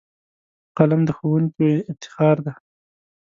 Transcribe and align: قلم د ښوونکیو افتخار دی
قلم 0.77 1.01
د 1.05 1.09
ښوونکیو 1.17 1.85
افتخار 1.91 2.37
دی 2.45 2.53